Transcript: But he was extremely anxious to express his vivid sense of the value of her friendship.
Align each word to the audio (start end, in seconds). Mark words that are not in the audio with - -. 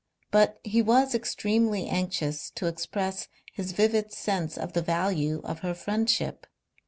But 0.31 0.59
he 0.63 0.81
was 0.81 1.13
extremely 1.13 1.85
anxious 1.87 2.49
to 2.55 2.65
express 2.65 3.27
his 3.53 3.71
vivid 3.71 4.11
sense 4.11 4.57
of 4.57 4.73
the 4.73 4.81
value 4.81 5.41
of 5.43 5.59
her 5.59 5.75
friendship. 5.75 6.47